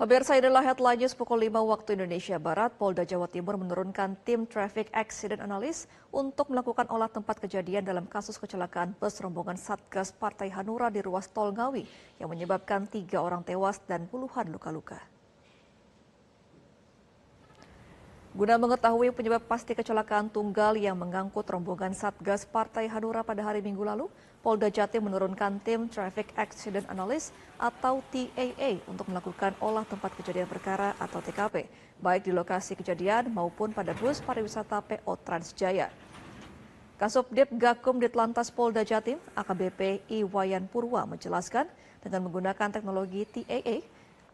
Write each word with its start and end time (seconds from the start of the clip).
Pemirsa 0.00 0.32
inilah 0.32 0.64
headline 0.64 1.04
news 1.04 1.12
pukul 1.12 1.44
5 1.44 1.60
waktu 1.60 1.92
Indonesia 1.92 2.40
Barat. 2.40 2.72
Polda 2.72 3.04
Jawa 3.04 3.28
Timur 3.28 3.60
menurunkan 3.60 4.16
tim 4.24 4.48
Traffic 4.48 4.88
Accident 4.96 5.44
Analyst 5.44 5.92
untuk 6.08 6.48
melakukan 6.48 6.88
olah 6.88 7.12
tempat 7.12 7.36
kejadian 7.36 7.84
dalam 7.84 8.08
kasus 8.08 8.40
kecelakaan 8.40 8.96
bus 8.96 9.20
rombongan 9.20 9.60
Satgas 9.60 10.16
Partai 10.16 10.48
Hanura 10.56 10.88
di 10.88 11.04
ruas 11.04 11.28
tol 11.28 11.52
Ngawi 11.52 11.84
yang 12.16 12.32
menyebabkan 12.32 12.88
tiga 12.88 13.20
orang 13.20 13.44
tewas 13.44 13.76
dan 13.84 14.08
puluhan 14.08 14.48
luka-luka. 14.48 15.19
Guna 18.30 18.54
mengetahui 18.62 19.10
penyebab 19.10 19.42
pasti 19.42 19.74
kecelakaan 19.74 20.30
tunggal 20.30 20.78
yang 20.78 20.94
mengangkut 20.94 21.42
rombongan 21.50 21.90
Satgas 21.90 22.46
Partai 22.46 22.86
Hanura 22.86 23.26
pada 23.26 23.42
hari 23.42 23.58
Minggu 23.58 23.82
lalu, 23.82 24.06
Polda 24.38 24.70
Jatim 24.70 25.02
menurunkan 25.10 25.58
tim 25.66 25.90
Traffic 25.90 26.30
Accident 26.38 26.86
Analyst 26.86 27.34
atau 27.58 27.98
TAA 28.14 28.86
untuk 28.86 29.10
melakukan 29.10 29.58
olah 29.58 29.82
tempat 29.82 30.14
kejadian 30.14 30.46
perkara 30.46 30.94
atau 31.02 31.18
TKP, 31.18 31.66
baik 31.98 32.22
di 32.22 32.30
lokasi 32.30 32.78
kejadian 32.78 33.34
maupun 33.34 33.74
pada 33.74 33.98
bus 33.98 34.22
pariwisata 34.22 34.78
PO 34.78 35.10
Transjaya. 35.26 35.90
Kasubdit 37.02 37.50
Gakum 37.58 37.98
Ditlantas 37.98 38.54
Polda 38.54 38.86
Jatim, 38.86 39.18
AKBP 39.34 40.06
Iwayan 40.06 40.70
Purwa 40.70 41.02
menjelaskan 41.02 41.66
dengan 41.98 42.30
menggunakan 42.30 42.70
teknologi 42.70 43.26
TAA, 43.26 43.82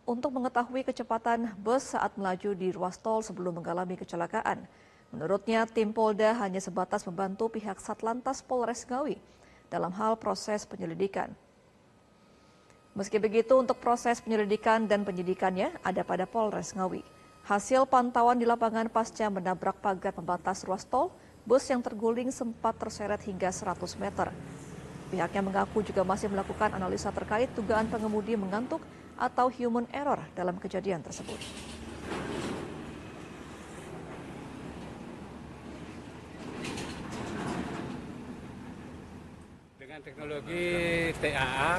untuk 0.06 0.30
mengetahui 0.38 0.86
kecepatan 0.86 1.52
bus 1.58 1.98
saat 1.98 2.14
melaju 2.14 2.54
di 2.54 2.70
ruas 2.70 2.96
tol 3.02 3.20
sebelum 3.20 3.58
mengalami 3.58 3.98
kecelakaan. 3.98 4.64
Menurutnya, 5.10 5.66
tim 5.66 5.90
Polda 5.90 6.32
hanya 6.38 6.62
sebatas 6.62 7.02
membantu 7.04 7.50
pihak 7.50 7.82
Satlantas 7.82 8.40
Polres 8.40 8.86
Ngawi 8.86 9.18
dalam 9.66 9.90
hal 9.98 10.14
proses 10.14 10.62
penyelidikan. 10.62 11.34
Meski 12.96 13.20
begitu, 13.20 13.58
untuk 13.58 13.82
proses 13.82 14.22
penyelidikan 14.22 14.88
dan 14.88 15.04
penyidikannya 15.04 15.74
ada 15.84 16.00
pada 16.06 16.24
Polres 16.24 16.72
Ngawi. 16.72 17.04
Hasil 17.44 17.86
pantauan 17.86 18.40
di 18.40 18.46
lapangan 18.48 18.88
pasca 18.88 19.28
menabrak 19.28 19.78
pagar 19.82 20.14
pembatas 20.14 20.64
ruas 20.64 20.86
tol, 20.86 21.12
bus 21.46 21.66
yang 21.70 21.82
terguling 21.82 22.34
sempat 22.34 22.74
terseret 22.74 23.22
hingga 23.22 23.52
100 23.54 23.78
meter. 24.02 24.34
Pihaknya 25.06 25.38
mengaku 25.38 25.86
juga 25.86 26.02
masih 26.02 26.26
melakukan 26.26 26.74
analisa 26.74 27.14
terkait 27.14 27.46
dugaan 27.54 27.86
pengemudi 27.86 28.34
mengantuk 28.34 28.82
atau 29.14 29.46
human 29.54 29.86
error 29.94 30.18
dalam 30.34 30.58
kejadian 30.58 30.98
tersebut. 31.00 31.38
Dengan 39.78 40.02
teknologi 40.02 40.66
TAA, 41.22 41.72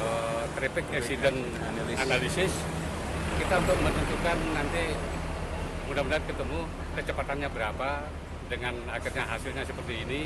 uh, 0.00 0.42
Traffic 0.56 0.86
Accident 0.88 1.38
Analysis, 2.00 2.52
kita 3.36 3.54
untuk 3.60 3.78
menentukan 3.84 4.38
nanti 4.56 4.96
mudah-mudahan 5.84 6.24
ketemu 6.24 6.58
kecepatannya 6.96 7.48
berapa 7.52 7.88
dengan 8.48 8.74
akhirnya 8.88 9.28
hasilnya 9.28 9.68
seperti 9.68 9.94
ini. 10.08 10.20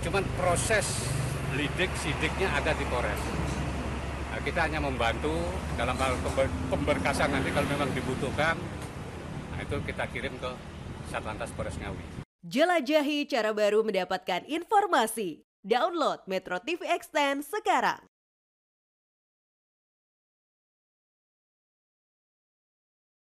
Cuman 0.00 0.24
proses 0.40 1.04
lidik 1.58 1.90
sidiknya 1.98 2.54
ada 2.54 2.70
di 2.70 2.86
Polres. 2.86 3.18
Nah, 4.30 4.38
kita 4.46 4.70
hanya 4.70 4.78
membantu 4.78 5.34
dalam 5.74 5.98
hal 5.98 6.14
pemberkasan 6.70 7.34
nanti 7.34 7.50
kalau 7.50 7.66
memang 7.66 7.90
dibutuhkan, 7.90 8.54
nah 9.50 9.58
itu 9.58 9.82
kita 9.82 10.06
kirim 10.14 10.38
ke 10.38 10.50
Satlantas 11.10 11.50
Polres 11.58 11.74
Ngawi. 11.82 12.22
Jelajahi 12.46 13.26
cara 13.26 13.50
baru 13.50 13.82
mendapatkan 13.82 14.46
informasi. 14.46 15.42
Download 15.66 16.22
Metro 16.30 16.62
TV 16.62 16.86
Extend 16.86 17.42
sekarang. 17.42 17.98